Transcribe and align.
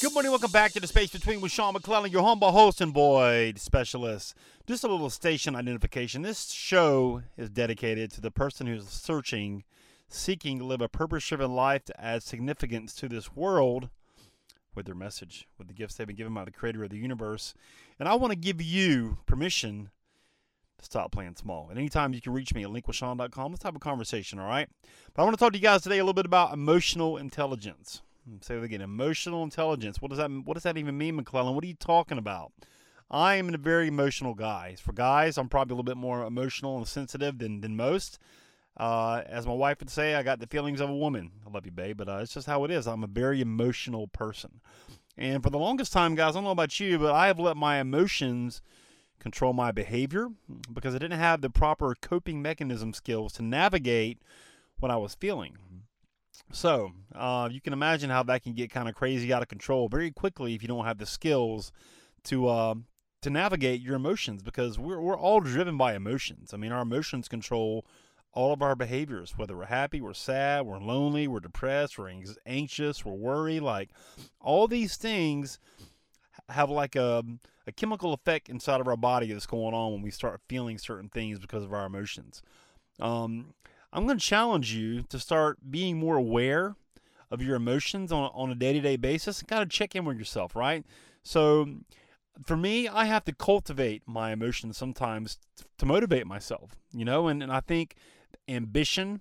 Good 0.00 0.12
morning. 0.14 0.30
Welcome 0.30 0.50
back 0.52 0.72
to 0.72 0.80
the 0.80 0.86
Space 0.86 1.10
Between 1.10 1.40
with 1.40 1.50
Sean 1.50 1.74
McClellan, 1.74 2.12
your 2.12 2.22
humble 2.22 2.52
host 2.52 2.80
and 2.80 2.92
void 2.94 3.58
specialist. 3.58 4.34
Just 4.66 4.84
a 4.84 4.88
little 4.88 5.10
station 5.10 5.56
identification. 5.56 6.22
This 6.22 6.50
show 6.50 7.22
is 7.36 7.50
dedicated 7.50 8.10
to 8.12 8.20
the 8.20 8.30
person 8.30 8.66
who's 8.66 8.88
searching, 8.88 9.64
seeking 10.08 10.58
to 10.58 10.64
live 10.64 10.80
a 10.80 10.88
purpose 10.88 11.26
driven 11.26 11.54
life 11.54 11.84
to 11.86 12.00
add 12.00 12.22
significance 12.22 12.94
to 12.94 13.08
this 13.08 13.34
world 13.34 13.90
with 14.74 14.86
their 14.86 14.94
message, 14.94 15.48
with 15.58 15.68
the 15.68 15.74
gifts 15.74 15.94
they've 15.94 16.06
been 16.06 16.16
given 16.16 16.34
by 16.34 16.44
the 16.44 16.50
creator 16.52 16.84
of 16.84 16.90
the 16.90 16.98
universe. 16.98 17.54
And 17.98 18.08
I 18.08 18.14
want 18.14 18.32
to 18.32 18.38
give 18.38 18.62
you 18.62 19.18
permission 19.26 19.90
stop 20.84 21.12
playing 21.12 21.36
small. 21.36 21.68
And 21.68 21.78
anytime 21.78 22.12
you 22.12 22.20
can 22.20 22.32
reach 22.32 22.54
me 22.54 22.64
at 22.64 22.70
linkwithsean.com, 22.70 23.52
let's 23.52 23.62
have 23.64 23.76
a 23.76 23.80
conversation, 23.80 24.38
all 24.38 24.46
right? 24.46 24.68
But 25.14 25.22
I 25.22 25.24
want 25.24 25.36
to 25.36 25.42
talk 25.42 25.52
to 25.52 25.58
you 25.58 25.62
guys 25.62 25.82
today 25.82 25.98
a 25.98 26.02
little 26.02 26.14
bit 26.14 26.26
about 26.26 26.52
emotional 26.52 27.16
intelligence. 27.16 28.02
Say 28.40 28.56
it 28.56 28.62
again, 28.62 28.80
emotional 28.80 29.42
intelligence. 29.42 30.00
What 30.00 30.10
does 30.10 30.18
that 30.18 30.30
what 30.30 30.54
does 30.54 30.62
that 30.62 30.76
even 30.78 30.96
mean, 30.96 31.16
McClellan? 31.16 31.54
What 31.54 31.64
are 31.64 31.68
you 31.68 31.74
talking 31.74 32.18
about? 32.18 32.52
I 33.10 33.34
am 33.34 33.52
a 33.52 33.58
very 33.58 33.88
emotional 33.88 34.34
guy. 34.34 34.76
For 34.80 34.92
guys, 34.92 35.36
I'm 35.36 35.48
probably 35.48 35.72
a 35.72 35.76
little 35.76 35.84
bit 35.84 35.96
more 35.96 36.24
emotional 36.24 36.76
and 36.76 36.86
sensitive 36.86 37.38
than 37.38 37.60
than 37.60 37.76
most. 37.76 38.18
Uh, 38.76 39.22
as 39.26 39.46
my 39.46 39.52
wife 39.52 39.80
would 39.80 39.90
say, 39.90 40.14
I 40.14 40.22
got 40.22 40.40
the 40.40 40.46
feelings 40.46 40.80
of 40.80 40.88
a 40.88 40.96
woman. 40.96 41.30
I 41.46 41.50
love 41.50 41.66
you, 41.66 41.72
babe, 41.72 41.98
but 41.98 42.08
uh, 42.08 42.18
it's 42.22 42.32
just 42.32 42.46
how 42.46 42.64
it 42.64 42.70
is. 42.70 42.86
I'm 42.86 43.04
a 43.04 43.08
very 43.08 43.40
emotional 43.40 44.06
person. 44.06 44.60
And 45.18 45.42
for 45.42 45.50
the 45.50 45.58
longest 45.58 45.92
time, 45.92 46.14
guys, 46.14 46.30
I 46.30 46.34
don't 46.34 46.44
know 46.44 46.50
about 46.50 46.80
you, 46.80 46.98
but 46.98 47.12
I 47.12 47.26
have 47.26 47.38
let 47.38 47.56
my 47.56 47.78
emotions 47.80 48.62
control 49.22 49.52
my 49.52 49.70
behavior 49.70 50.28
because 50.72 50.94
I 50.94 50.98
didn't 50.98 51.18
have 51.18 51.40
the 51.40 51.48
proper 51.48 51.94
coping 52.00 52.42
mechanism 52.42 52.92
skills 52.92 53.32
to 53.34 53.42
navigate 53.42 54.20
what 54.80 54.90
I 54.90 54.96
was 54.96 55.14
feeling. 55.14 55.56
So 56.50 56.90
uh, 57.14 57.48
you 57.50 57.60
can 57.60 57.72
imagine 57.72 58.10
how 58.10 58.24
that 58.24 58.42
can 58.42 58.52
get 58.52 58.70
kind 58.70 58.88
of 58.88 58.94
crazy 58.94 59.32
out 59.32 59.42
of 59.42 59.48
control 59.48 59.88
very 59.88 60.10
quickly 60.10 60.54
if 60.54 60.62
you 60.62 60.68
don't 60.68 60.84
have 60.84 60.98
the 60.98 61.06
skills 61.06 61.72
to 62.24 62.48
uh, 62.48 62.74
to 63.22 63.30
navigate 63.30 63.80
your 63.80 63.94
emotions 63.94 64.42
because 64.42 64.78
we're 64.78 65.00
we're 65.00 65.16
all 65.16 65.40
driven 65.40 65.76
by 65.76 65.94
emotions. 65.94 66.52
I 66.52 66.56
mean, 66.56 66.72
our 66.72 66.82
emotions 66.82 67.28
control 67.28 67.86
all 68.34 68.52
of 68.52 68.62
our 68.62 68.74
behaviors, 68.74 69.36
whether 69.36 69.56
we're 69.56 69.66
happy, 69.66 70.00
we're 70.00 70.14
sad, 70.14 70.64
we're 70.64 70.78
lonely, 70.78 71.28
we're 71.28 71.40
depressed, 71.40 71.98
we're 71.98 72.10
anxious, 72.46 73.04
we're 73.04 73.12
worried. 73.12 73.60
Like 73.60 73.90
all 74.40 74.66
these 74.66 74.96
things 74.96 75.58
have 76.48 76.70
like 76.70 76.96
a 76.96 77.24
a 77.66 77.72
chemical 77.72 78.12
effect 78.12 78.48
inside 78.48 78.80
of 78.80 78.88
our 78.88 78.96
body 78.96 79.32
that's 79.32 79.46
going 79.46 79.74
on 79.74 79.92
when 79.92 80.02
we 80.02 80.10
start 80.10 80.40
feeling 80.48 80.78
certain 80.78 81.08
things 81.08 81.38
because 81.38 81.62
of 81.62 81.72
our 81.72 81.86
emotions. 81.86 82.42
Um, 83.00 83.54
I'm 83.92 84.06
going 84.06 84.18
to 84.18 84.24
challenge 84.24 84.74
you 84.74 85.02
to 85.04 85.18
start 85.18 85.58
being 85.70 85.98
more 85.98 86.16
aware 86.16 86.74
of 87.30 87.42
your 87.42 87.56
emotions 87.56 88.10
on, 88.10 88.30
on 88.34 88.50
a 88.50 88.54
day 88.54 88.72
to 88.72 88.80
day 88.80 88.96
basis 88.96 89.40
and 89.40 89.48
kind 89.48 89.62
of 89.62 89.70
check 89.70 89.94
in 89.94 90.04
with 90.04 90.18
yourself, 90.18 90.56
right? 90.56 90.84
So, 91.22 91.66
for 92.44 92.56
me, 92.56 92.88
I 92.88 93.04
have 93.04 93.24
to 93.26 93.32
cultivate 93.34 94.02
my 94.06 94.32
emotions 94.32 94.76
sometimes 94.76 95.38
to 95.78 95.86
motivate 95.86 96.26
myself, 96.26 96.76
you 96.92 97.04
know, 97.04 97.28
and, 97.28 97.42
and 97.42 97.52
I 97.52 97.60
think 97.60 97.94
ambition 98.48 99.20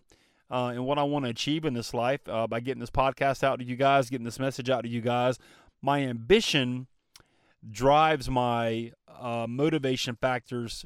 uh, 0.49 0.71
and 0.73 0.85
what 0.85 0.97
I 0.97 1.03
want 1.03 1.25
to 1.25 1.31
achieve 1.31 1.65
in 1.65 1.73
this 1.73 1.93
life 1.93 2.21
uh, 2.27 2.47
by 2.47 2.61
getting 2.61 2.79
this 2.79 2.89
podcast 2.89 3.43
out 3.43 3.59
to 3.59 3.65
you 3.65 3.75
guys, 3.75 4.09
getting 4.09 4.25
this 4.25 4.39
message 4.39 4.69
out 4.69 4.83
to 4.83 4.89
you 4.89 5.01
guys, 5.01 5.37
my 5.81 5.99
ambition 6.01 6.87
drives 7.69 8.29
my 8.29 8.91
uh, 9.07 9.45
motivation 9.47 10.15
factors. 10.15 10.83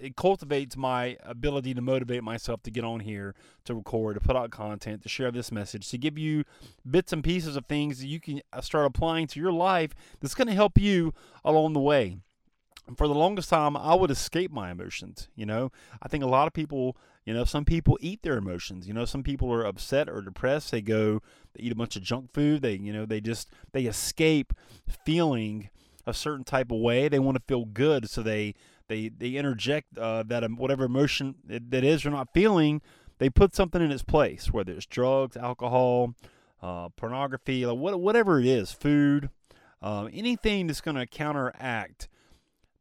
It 0.00 0.16
cultivates 0.16 0.76
my 0.76 1.18
ability 1.22 1.74
to 1.74 1.82
motivate 1.82 2.22
myself 2.22 2.62
to 2.62 2.70
get 2.70 2.84
on 2.84 3.00
here, 3.00 3.34
to 3.64 3.74
record, 3.74 4.14
to 4.14 4.20
put 4.20 4.36
out 4.36 4.50
content, 4.50 5.02
to 5.02 5.08
share 5.08 5.30
this 5.30 5.52
message, 5.52 5.90
to 5.90 5.98
give 5.98 6.16
you 6.16 6.44
bits 6.88 7.12
and 7.12 7.22
pieces 7.22 7.56
of 7.56 7.66
things 7.66 7.98
that 7.98 8.06
you 8.06 8.20
can 8.20 8.40
uh, 8.52 8.60
start 8.62 8.86
applying 8.86 9.26
to 9.28 9.40
your 9.40 9.52
life 9.52 9.94
that's 10.20 10.34
going 10.34 10.48
to 10.48 10.54
help 10.54 10.78
you 10.78 11.12
along 11.44 11.74
the 11.74 11.80
way. 11.80 12.16
For 12.96 13.08
the 13.08 13.14
longest 13.14 13.48
time, 13.48 13.76
I 13.76 13.94
would 13.94 14.10
escape 14.10 14.50
my 14.50 14.70
emotions. 14.70 15.28
You 15.34 15.46
know, 15.46 15.72
I 16.02 16.08
think 16.08 16.22
a 16.22 16.28
lot 16.28 16.46
of 16.46 16.52
people, 16.52 16.98
you 17.24 17.32
know, 17.32 17.44
some 17.44 17.64
people 17.64 17.98
eat 18.00 18.22
their 18.22 18.36
emotions. 18.36 18.86
You 18.86 18.92
know, 18.92 19.06
some 19.06 19.22
people 19.22 19.50
are 19.52 19.64
upset 19.64 20.08
or 20.08 20.20
depressed. 20.20 20.70
They 20.70 20.82
go, 20.82 21.22
they 21.54 21.64
eat 21.64 21.72
a 21.72 21.76
bunch 21.76 21.96
of 21.96 22.02
junk 22.02 22.32
food. 22.34 22.60
They, 22.60 22.74
you 22.74 22.92
know, 22.92 23.06
they 23.06 23.22
just, 23.22 23.48
they 23.72 23.84
escape 23.84 24.52
feeling 25.06 25.70
a 26.06 26.14
certain 26.14 26.44
type 26.44 26.70
of 26.70 26.78
way. 26.78 27.08
They 27.08 27.18
want 27.18 27.36
to 27.36 27.42
feel 27.46 27.64
good, 27.64 28.08
so 28.08 28.22
they 28.22 28.54
they 28.88 29.08
they 29.08 29.30
interject 29.30 29.96
uh, 29.98 30.22
that 30.24 30.48
whatever 30.52 30.84
emotion 30.84 31.36
that 31.46 31.84
is 31.84 32.02
they're 32.02 32.12
not 32.12 32.32
feeling. 32.34 32.82
They 33.18 33.30
put 33.30 33.54
something 33.54 33.80
in 33.80 33.92
its 33.92 34.02
place, 34.02 34.52
whether 34.52 34.72
it's 34.72 34.86
drugs, 34.86 35.36
alcohol, 35.36 36.14
uh, 36.60 36.88
pornography, 36.90 37.64
like 37.64 37.78
what, 37.78 38.00
whatever 38.00 38.40
it 38.40 38.46
is, 38.46 38.72
food, 38.72 39.30
uh, 39.80 40.08
anything 40.12 40.66
that's 40.66 40.80
going 40.80 40.96
to 40.96 41.06
counteract 41.06 42.08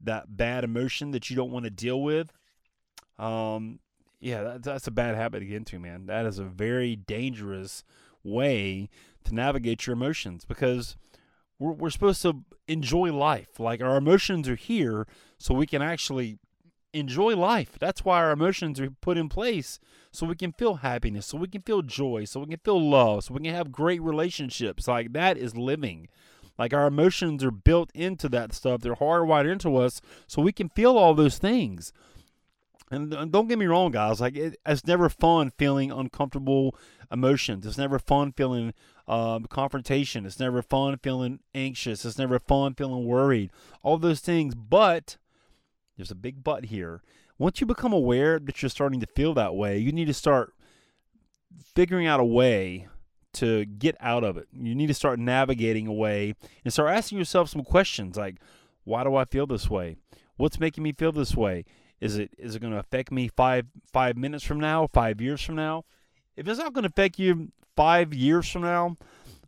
that 0.01 0.35
bad 0.35 0.63
emotion 0.63 1.11
that 1.11 1.29
you 1.29 1.35
don't 1.35 1.51
want 1.51 1.65
to 1.65 1.69
deal 1.69 2.01
with. 2.01 2.31
Um, 3.19 3.79
yeah, 4.19 4.41
that, 4.41 4.63
that's 4.63 4.87
a 4.87 4.91
bad 4.91 5.15
habit 5.15 5.39
to 5.39 5.45
get 5.45 5.57
into, 5.57 5.79
man. 5.79 6.07
That 6.07 6.25
is 6.25 6.39
a 6.39 6.45
very 6.45 6.95
dangerous 6.95 7.83
way 8.23 8.89
to 9.25 9.35
navigate 9.35 9.85
your 9.85 9.93
emotions 9.93 10.45
because 10.45 10.97
we're, 11.59 11.71
we're 11.73 11.89
supposed 11.89 12.21
to 12.23 12.43
enjoy 12.67 13.11
life. 13.13 13.59
Like 13.59 13.81
our 13.81 13.97
emotions 13.97 14.47
are 14.49 14.55
here 14.55 15.07
so 15.37 15.53
we 15.53 15.67
can 15.67 15.81
actually 15.81 16.39
enjoy 16.93 17.35
life. 17.35 17.77
That's 17.79 18.05
why 18.05 18.17
our 18.17 18.31
emotions 18.31 18.79
are 18.79 18.89
put 18.89 19.17
in 19.17 19.29
place 19.29 19.79
so 20.11 20.27
we 20.27 20.35
can 20.35 20.51
feel 20.51 20.75
happiness, 20.75 21.25
so 21.25 21.37
we 21.37 21.47
can 21.47 21.61
feel 21.63 21.81
joy, 21.81 22.25
so 22.25 22.41
we 22.41 22.47
can 22.47 22.59
feel 22.63 22.79
love, 22.79 23.25
so 23.25 23.33
we 23.33 23.41
can 23.41 23.55
have 23.55 23.71
great 23.71 24.01
relationships. 24.01 24.87
Like 24.87 25.13
that 25.13 25.37
is 25.37 25.57
living. 25.57 26.07
Like 26.57 26.73
our 26.73 26.85
emotions 26.85 27.43
are 27.43 27.51
built 27.51 27.89
into 27.95 28.29
that 28.29 28.53
stuff. 28.53 28.81
They're 28.81 28.95
hardwired 28.95 29.51
into 29.51 29.75
us 29.77 30.01
so 30.27 30.41
we 30.41 30.51
can 30.51 30.69
feel 30.69 30.97
all 30.97 31.15
those 31.15 31.39
things. 31.39 31.91
And 32.93 33.31
don't 33.31 33.47
get 33.47 33.57
me 33.57 33.65
wrong, 33.65 33.91
guys. 33.91 34.21
Like 34.21 34.35
it, 34.35 34.59
it's 34.65 34.85
never 34.85 35.09
fun 35.09 35.51
feeling 35.57 35.91
uncomfortable 35.91 36.75
emotions. 37.11 37.65
It's 37.65 37.77
never 37.77 37.97
fun 37.97 38.33
feeling 38.33 38.73
um, 39.07 39.45
confrontation. 39.45 40.25
It's 40.25 40.39
never 40.39 40.61
fun 40.61 40.97
feeling 41.01 41.39
anxious. 41.55 42.05
It's 42.05 42.17
never 42.17 42.39
fun 42.39 42.75
feeling 42.75 43.05
worried. 43.05 43.51
All 43.81 43.97
those 43.97 44.19
things. 44.19 44.53
But 44.53 45.17
there's 45.97 46.11
a 46.11 46.15
big 46.15 46.43
but 46.43 46.65
here. 46.65 47.01
Once 47.37 47.59
you 47.59 47.67
become 47.67 47.93
aware 47.93 48.37
that 48.39 48.61
you're 48.61 48.69
starting 48.69 48.99
to 48.99 49.07
feel 49.07 49.33
that 49.33 49.55
way, 49.55 49.77
you 49.77 49.91
need 49.91 50.05
to 50.05 50.13
start 50.13 50.53
figuring 51.75 52.05
out 52.05 52.19
a 52.19 52.25
way 52.25 52.87
to 53.33 53.65
get 53.65 53.95
out 53.99 54.23
of 54.23 54.37
it. 54.37 54.47
You 54.53 54.75
need 54.75 54.87
to 54.87 54.93
start 54.93 55.19
navigating 55.19 55.87
a 55.87 55.93
way 55.93 56.35
and 56.63 56.71
start 56.71 56.95
asking 56.95 57.17
yourself 57.17 57.49
some 57.49 57.63
questions 57.63 58.15
like, 58.15 58.35
why 58.83 59.03
do 59.03 59.15
I 59.15 59.25
feel 59.25 59.47
this 59.47 59.69
way? 59.69 59.97
What's 60.35 60.59
making 60.59 60.83
me 60.83 60.93
feel 60.93 61.11
this 61.11 61.35
way? 61.35 61.65
Is 61.99 62.17
it 62.17 62.31
is 62.37 62.55
it 62.55 62.59
going 62.59 62.73
to 62.73 62.79
affect 62.79 63.11
me 63.11 63.27
five 63.27 63.65
five 63.91 64.17
minutes 64.17 64.43
from 64.43 64.59
now, 64.59 64.87
five 64.93 65.21
years 65.21 65.41
from 65.41 65.55
now? 65.55 65.85
If 66.35 66.47
it's 66.47 66.59
not 66.59 66.73
going 66.73 66.83
to 66.83 66.89
affect 66.89 67.19
you 67.19 67.51
five 67.75 68.13
years 68.13 68.49
from 68.49 68.63
now, 68.63 68.97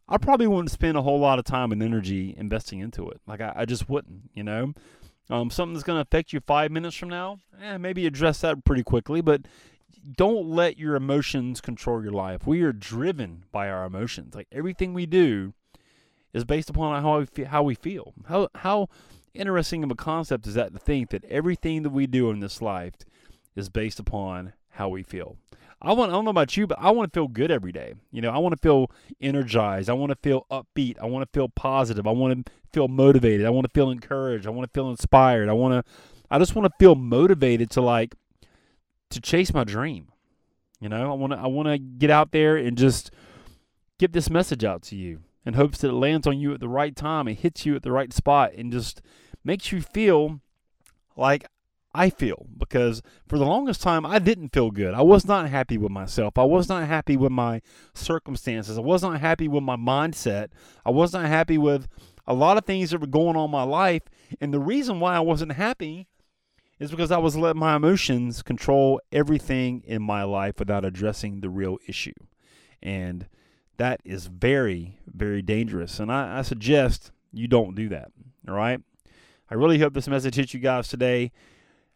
I 0.08 0.18
probably 0.18 0.48
wouldn't 0.48 0.72
spend 0.72 0.98
a 0.98 1.02
whole 1.02 1.20
lot 1.20 1.40
of 1.40 1.46
time 1.46 1.72
and 1.72 1.82
energy 1.82 2.36
investing 2.38 2.80
into 2.80 3.10
it. 3.10 3.20
Like 3.28 3.42
I, 3.42 3.54
I 3.56 3.66
just 3.66 3.90
wouldn't, 3.90 4.30
you 4.34 4.44
know. 4.44 4.74
Um, 5.28 5.50
something 5.50 5.74
that's 5.74 5.84
going 5.84 5.98
to 5.98 6.02
affect 6.02 6.34
you 6.34 6.40
five 6.40 6.70
minutes 6.70 6.96
from 6.96 7.10
now, 7.10 7.40
eh, 7.60 7.78
maybe 7.78 8.06
address 8.06 8.42
that 8.42 8.64
pretty 8.64 8.84
quickly. 8.84 9.22
But 9.22 9.42
don't 10.16 10.48
let 10.48 10.78
your 10.78 10.96
emotions 10.96 11.62
control 11.62 12.04
your 12.04 12.12
life. 12.12 12.46
We 12.46 12.62
are 12.62 12.72
driven 12.72 13.46
by 13.52 13.70
our 13.70 13.86
emotions. 13.86 14.36
Like 14.36 14.48
everything 14.52 14.94
we 14.94 15.08
do 15.08 15.54
is 16.34 16.44
based 16.44 16.70
upon 16.70 17.02
how 17.02 17.20
we 17.20 17.26
feel, 17.26 17.48
how 17.48 17.64
we 17.64 17.76
feel. 17.76 18.14
How 18.28 18.50
how 18.54 18.90
interesting 19.36 19.84
of 19.84 19.92
a 19.92 19.96
concept 19.96 20.48
is 20.48 20.54
that 20.56 20.74
to 20.74 20.80
think 20.80 21.10
that 21.10 21.24
everything 21.26 21.84
that 21.84 21.92
we 21.92 22.08
do 22.08 22.30
in 22.30 22.40
this 22.40 22.62
life 22.62 22.96
is 23.56 23.70
based 23.70 24.00
upon 24.00 24.54
how 24.72 24.90
we 24.90 25.04
feel. 25.04 25.38
I 25.82 25.94
want 25.94 26.12
I 26.12 26.16
don't 26.16 26.26
know 26.26 26.32
about 26.32 26.58
you, 26.58 26.68
but 26.68 26.80
I 26.80 26.90
want 26.92 27.12
to 27.12 27.18
feel 27.18 27.28
good 27.28 27.52
every 27.52 27.72
day. 27.72 27.94
You 28.12 28.22
know, 28.22 28.32
I 28.32 28.38
want 28.38 28.54
to 28.54 28.62
feel 28.62 28.90
energized. 29.22 29.90
I 29.90 29.94
want 29.94 30.12
to 30.12 30.18
feel 30.22 30.46
upbeat. 30.50 30.98
I 31.02 31.06
want 31.06 31.30
to 31.30 31.38
feel 31.38 31.50
positive. 31.50 32.08
I 32.08 32.12
want 32.12 32.46
to 32.46 32.52
feel 32.74 32.88
motivated. 32.88 33.46
I 33.46 33.50
want 33.50 33.66
to 33.66 33.74
feel 33.74 33.92
encouraged. 33.92 34.48
I 34.48 34.50
want 34.50 34.72
to 34.72 34.74
feel 34.74 34.90
inspired. 34.90 35.50
I 35.50 35.54
want 35.54 35.86
to 35.86 35.92
I 36.32 36.40
just 36.40 36.56
want 36.56 36.66
to 36.66 36.74
feel 36.80 36.96
motivated 36.96 37.70
to 37.72 37.82
like 37.82 38.16
to 39.12 39.22
chase 39.22 39.54
my 39.54 39.64
dream. 39.64 40.10
You 40.80 40.90
know, 40.90 41.12
I 41.12 41.16
want 41.16 41.34
to 41.34 41.40
I 41.40 41.48
want 41.48 41.68
to 41.68 41.78
get 41.78 42.10
out 42.10 42.32
there 42.32 42.58
and 42.58 42.78
just 42.78 43.12
get 44.00 44.14
this 44.14 44.30
message 44.30 44.64
out 44.64 44.82
to 44.84 44.96
you 44.96 45.22
in 45.46 45.54
hopes 45.54 45.80
that 45.80 45.90
it 45.90 45.94
lands 45.94 46.26
on 46.26 46.40
you 46.40 46.54
at 46.54 46.60
the 46.60 46.68
right 46.68 46.96
time 46.96 47.28
and 47.28 47.38
hits 47.38 47.66
you 47.66 47.76
at 47.76 47.84
the 47.84 47.92
right 47.92 48.12
spot 48.12 48.54
and 48.58 48.72
just 48.72 49.02
makes 49.46 49.72
you 49.72 49.82
feel 49.82 50.42
like 51.16 51.46
I 51.94 52.10
feel 52.10 52.46
because 52.58 53.02
for 53.28 53.38
the 53.38 53.46
longest 53.46 53.82
time 53.82 54.06
I 54.06 54.20
didn't 54.20 54.50
feel 54.50 54.70
good. 54.70 54.94
I 54.94 55.02
was 55.02 55.26
not 55.26 55.50
happy 55.50 55.78
with 55.78 55.92
myself. 55.92 56.38
I 56.38 56.44
was 56.44 56.68
not 56.68 56.88
happy 56.88 57.16
with 57.16 57.32
my 57.32 57.62
circumstances. 57.94 58.78
I 58.78 58.82
was 58.82 59.02
not 59.02 59.22
happy 59.22 59.48
with 59.48 59.64
my 59.64 59.78
mindset. 59.78 60.50
I 60.86 60.90
was 60.90 61.14
not 61.14 61.26
happy 61.26 61.58
with 61.58 61.88
a 62.28 62.34
lot 62.34 62.58
of 62.58 62.66
things 62.66 62.90
that 62.90 63.00
were 63.00 63.08
going 63.08 63.38
on 63.38 63.46
in 63.46 63.52
my 63.52 63.64
life. 63.64 64.04
And 64.42 64.54
the 64.54 64.60
reason 64.60 65.00
why 65.00 65.16
I 65.16 65.22
wasn't 65.22 65.54
happy 65.54 66.08
is 66.80 66.92
because 66.92 67.12
I 67.12 67.18
was 67.18 67.38
letting 67.38 67.60
my 67.60 67.76
emotions 67.76 68.42
control 68.42 69.00
everything 69.12 69.82
in 69.86 70.02
my 70.02 70.24
life 70.24 70.60
without 70.60 70.84
addressing 70.84 71.40
the 71.40 71.50
real 71.50 71.78
issue. 71.88 72.14
And 72.84 73.28
that 73.78 74.02
is 74.04 74.28
very, 74.28 75.00
very 75.08 75.42
dangerous. 75.42 76.00
And 76.00 76.12
I, 76.12 76.40
I 76.40 76.42
suggest 76.42 77.12
you 77.32 77.48
don't 77.48 77.76
do 77.76 77.88
that. 77.90 78.12
All 78.48 78.56
right. 78.56 78.82
I 79.50 79.54
really 79.54 79.80
hope 79.80 79.94
this 79.94 80.08
message 80.08 80.36
hits 80.36 80.54
you 80.54 80.60
guys 80.60 80.88
today. 80.88 81.32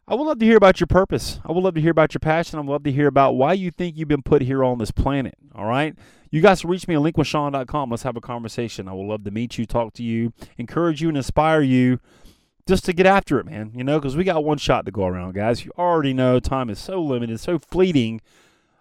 I 0.08 0.16
would 0.16 0.24
love 0.24 0.40
to 0.40 0.46
hear 0.46 0.58
about 0.58 0.80
your 0.80 0.88
purpose. 0.88 1.40
I 1.46 1.52
would 1.52 1.64
love 1.64 1.76
to 1.76 1.82
hear 1.82 1.92
about 1.92 2.14
your 2.14 2.20
passion. 2.20 2.58
I 2.58 2.62
would 2.62 2.72
love 2.72 2.84
to 2.84 2.92
hear 2.92 3.08
about 3.08 3.34
why 3.34 3.54
you 3.54 3.70
think 3.70 3.96
you've 3.96 4.08
been 4.08 4.24
put 4.24 4.42
here 4.42 4.64
on 4.64 4.80
this 4.80 4.92
planet. 4.92 5.36
All 5.54 5.66
right. 5.66 5.96
You 6.32 6.42
guys 6.42 6.66
reach 6.66 6.88
me 6.88 6.96
at 6.96 7.02
linkwithsean.com. 7.02 7.90
Let's 7.92 8.04
have 8.04 8.16
a 8.16 8.22
conversation. 8.22 8.88
I 8.88 8.94
would 8.94 9.06
love 9.06 9.24
to 9.24 9.32
meet 9.32 9.58
you, 9.58 9.66
talk 9.66 9.94
to 9.94 10.04
you, 10.04 10.34
encourage 10.58 11.02
you, 11.02 11.10
and 11.10 11.18
inspire 11.18 11.62
you 11.62 12.00
just 12.68 12.86
to 12.86 12.94
get 12.94 13.06
after 13.06 13.40
it, 13.40 13.46
man. 13.46 13.72
You 13.76 13.84
know, 13.84 14.00
because 14.00 14.16
we 14.16 14.24
got 14.24 14.44
one 14.44 14.58
shot 14.58 14.86
to 14.86 14.92
go 14.92 15.06
around, 15.06 15.34
guys. 15.34 15.64
You 15.64 15.72
already 15.78 16.14
know 16.14 16.40
time 16.40 16.70
is 16.70 16.80
so 16.80 17.02
limited, 17.02 17.40
so 17.40 17.60
fleeting 17.60 18.22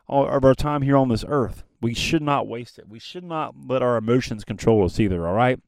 uh, 0.09 0.25
of 0.25 0.45
our 0.45 0.55
time 0.55 0.83
here 0.83 0.97
on 0.97 1.09
this 1.09 1.25
earth. 1.29 1.65
We 1.81 1.95
should 1.95 2.23
not 2.23 2.49
waste 2.49 2.79
it. 2.79 2.89
We 2.89 2.99
should 2.99 3.25
not 3.25 3.55
let 3.67 3.83
our 3.83 3.97
emotions 3.97 4.45
control 4.45 4.85
us 4.85 4.99
either, 4.99 5.27
all 5.27 5.35
right? 5.35 5.61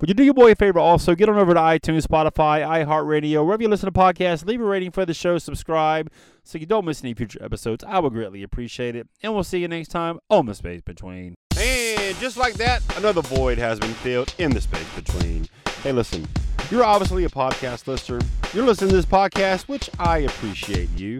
Would 0.00 0.08
you 0.08 0.14
do 0.14 0.24
your 0.24 0.32
boy 0.32 0.52
a 0.52 0.54
favor 0.54 0.78
also? 0.78 1.14
Get 1.14 1.28
on 1.28 1.36
over 1.36 1.52
to 1.52 1.60
iTunes, 1.60 2.06
Spotify, 2.06 2.66
iHeartRadio, 2.66 3.44
wherever 3.44 3.62
you 3.62 3.68
listen 3.68 3.92
to 3.92 3.98
podcasts. 3.98 4.46
Leave 4.46 4.62
a 4.62 4.64
rating 4.64 4.90
for 4.90 5.04
the 5.04 5.12
show, 5.12 5.36
subscribe 5.36 6.10
so 6.42 6.56
you 6.56 6.64
don't 6.64 6.86
miss 6.86 7.04
any 7.04 7.12
future 7.12 7.42
episodes. 7.44 7.84
I 7.86 7.98
would 7.98 8.14
greatly 8.14 8.42
appreciate 8.42 8.96
it. 8.96 9.06
And 9.22 9.34
we'll 9.34 9.44
see 9.44 9.58
you 9.58 9.68
next 9.68 9.88
time 9.88 10.18
on 10.30 10.46
The 10.46 10.54
Space 10.54 10.80
Between. 10.80 11.34
And 11.58 12.16
just 12.16 12.38
like 12.38 12.54
that, 12.54 12.80
another 12.96 13.20
void 13.20 13.58
has 13.58 13.78
been 13.78 13.92
filled 13.92 14.34
in 14.38 14.52
the 14.52 14.62
space 14.62 14.88
between. 14.94 15.46
Hey, 15.82 15.92
listen, 15.92 16.26
you're 16.70 16.84
obviously 16.84 17.24
a 17.24 17.28
podcast 17.28 17.86
listener. 17.86 18.20
You're 18.54 18.64
listening 18.64 18.90
to 18.90 18.96
this 18.96 19.04
podcast, 19.04 19.68
which 19.68 19.90
I 19.98 20.18
appreciate 20.20 20.88
you. 20.96 21.18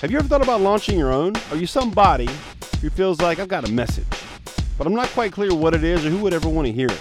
Have 0.00 0.12
you 0.12 0.18
ever 0.18 0.28
thought 0.28 0.42
about 0.42 0.60
launching 0.60 0.96
your 0.96 1.12
own? 1.12 1.32
Are 1.50 1.56
you 1.56 1.66
somebody 1.66 2.28
who 2.80 2.90
feels 2.90 3.20
like 3.20 3.38
I've 3.38 3.48
got 3.48 3.68
a 3.68 3.72
message, 3.72 4.06
but 4.78 4.86
I'm 4.86 4.94
not 4.94 5.08
quite 5.08 5.32
clear 5.32 5.54
what 5.54 5.74
it 5.74 5.84
is 5.84 6.04
or 6.04 6.10
who 6.10 6.18
would 6.18 6.34
ever 6.34 6.48
want 6.48 6.66
to 6.66 6.72
hear 6.72 6.88
it? 6.88 7.00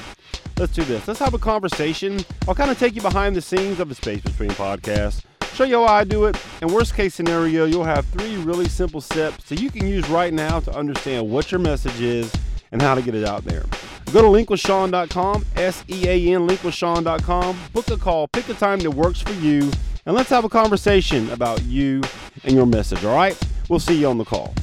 Let's 0.58 0.74
do 0.74 0.84
this. 0.84 1.08
Let's 1.08 1.20
have 1.20 1.34
a 1.34 1.40
conversation. 1.40 2.20
I'll 2.48 2.56
kind 2.56 2.70
of 2.70 2.78
take 2.78 2.96
you 2.96 3.02
behind 3.02 3.36
the 3.36 3.42
scenes 3.42 3.80
of 3.80 3.88
the 3.88 3.96
Space 3.96 4.22
Between 4.22 4.50
podcast, 4.52 5.24
show 5.54 5.64
you 5.64 5.86
how 5.86 5.94
I 5.94 6.04
do 6.04 6.26
it, 6.26 6.38
and 6.62 6.70
worst 6.72 6.96
case 6.96 7.16
scenario, 7.16 7.66
you'll 7.66 7.86
have 7.86 8.06
three 8.08 8.36
really 8.38 8.68
simple 8.68 9.00
steps 9.00 9.46
that 9.46 9.62
you 9.62 9.70
can 9.70 9.88
use 9.88 10.10
right 10.10 10.34
now 10.34 10.60
to 10.60 10.76
understand 10.76 11.30
what 11.30 11.52
your 11.52 11.60
message 11.60 12.02
is 12.02 12.34
and 12.72 12.82
how 12.82 12.94
to 12.94 13.02
get 13.02 13.16
it 13.16 13.26
out 13.26 13.46
there. 13.46 13.64
Go 14.12 14.22
to 14.22 14.28
linkwithsean.com, 14.28 15.46
S-E-A-N, 15.56 16.48
linkwithsean.com, 16.48 17.60
book 17.74 17.88
a 17.90 17.98
call, 17.98 18.28
pick 18.28 18.50
a 18.50 18.54
time 18.54 18.80
that 18.80 18.92
works 18.92 19.22
for 19.22 19.34
you, 19.34 19.72
and 20.06 20.16
let's 20.16 20.30
have 20.30 20.44
a 20.44 20.50
conversation 20.50 21.30
about 21.30 21.64
you 21.64 22.02
and 22.44 22.54
your 22.54 22.66
message, 22.66 23.06
all 23.06 23.16
right? 23.16 23.38
We'll 23.70 23.80
see 23.80 24.00
you 24.00 24.08
on 24.08 24.18
the 24.18 24.26
call. 24.26 24.54